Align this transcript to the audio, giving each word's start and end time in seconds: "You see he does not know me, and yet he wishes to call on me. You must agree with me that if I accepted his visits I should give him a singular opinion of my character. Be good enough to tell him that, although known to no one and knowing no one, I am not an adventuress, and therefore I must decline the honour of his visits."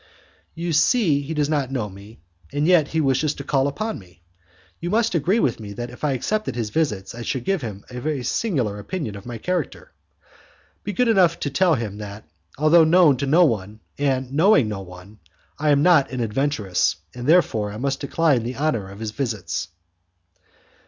"You 0.55 0.73
see 0.73 1.21
he 1.21 1.35
does 1.35 1.47
not 1.47 1.69
know 1.71 1.87
me, 1.87 2.21
and 2.51 2.65
yet 2.65 2.87
he 2.87 2.99
wishes 2.99 3.35
to 3.35 3.43
call 3.43 3.67
on 3.77 3.99
me. 3.99 4.23
You 4.79 4.89
must 4.89 5.13
agree 5.13 5.39
with 5.39 5.59
me 5.59 5.73
that 5.73 5.91
if 5.91 6.03
I 6.03 6.13
accepted 6.13 6.55
his 6.55 6.71
visits 6.71 7.13
I 7.13 7.21
should 7.21 7.45
give 7.45 7.61
him 7.61 7.85
a 7.91 8.23
singular 8.23 8.79
opinion 8.79 9.15
of 9.15 9.27
my 9.27 9.37
character. 9.37 9.91
Be 10.83 10.91
good 10.93 11.07
enough 11.07 11.39
to 11.41 11.51
tell 11.51 11.75
him 11.75 11.99
that, 11.99 12.27
although 12.57 12.83
known 12.83 13.17
to 13.17 13.27
no 13.27 13.45
one 13.45 13.79
and 13.99 14.33
knowing 14.33 14.67
no 14.67 14.81
one, 14.81 15.19
I 15.59 15.69
am 15.69 15.83
not 15.83 16.09
an 16.09 16.19
adventuress, 16.19 16.95
and 17.13 17.27
therefore 17.27 17.71
I 17.71 17.77
must 17.77 17.99
decline 17.99 18.41
the 18.41 18.57
honour 18.57 18.89
of 18.89 19.01
his 19.01 19.11
visits." 19.11 19.67